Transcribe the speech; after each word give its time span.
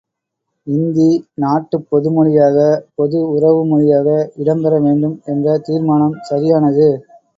இந்தி, 0.67 1.09
நாட்டுப் 1.35 1.85
பொதுமொழியாக 1.89 2.57
பொது 2.95 3.19
உறவு 3.33 3.61
மொழியாக 3.65 4.07
இடம் 4.35 4.63
பெறவேண்டும் 4.63 5.15
என்ற 5.25 5.57
தீர்மானம் 5.59 6.19
சரியானது. 6.23 6.89